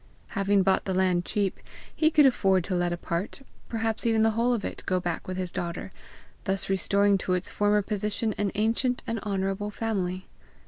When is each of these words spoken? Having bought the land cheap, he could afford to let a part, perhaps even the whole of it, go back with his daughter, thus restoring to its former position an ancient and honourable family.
Having 0.29 0.63
bought 0.63 0.85
the 0.85 0.95
land 0.95 1.25
cheap, 1.25 1.59
he 1.95 2.09
could 2.09 2.25
afford 2.25 2.63
to 2.63 2.73
let 2.73 2.91
a 2.91 2.97
part, 2.97 3.43
perhaps 3.69 4.03
even 4.03 4.23
the 4.23 4.31
whole 4.31 4.51
of 4.51 4.65
it, 4.65 4.81
go 4.87 4.99
back 4.99 5.27
with 5.27 5.37
his 5.37 5.51
daughter, 5.51 5.91
thus 6.45 6.71
restoring 6.71 7.19
to 7.19 7.35
its 7.35 7.51
former 7.51 7.83
position 7.83 8.33
an 8.39 8.51
ancient 8.55 9.03
and 9.05 9.19
honourable 9.19 9.69
family. 9.69 10.25